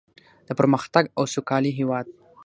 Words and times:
د 0.47 0.49
پرمختګ 0.59 1.03
او 1.17 1.23
سوکالۍ 1.33 1.71
هیواد. 1.79 2.05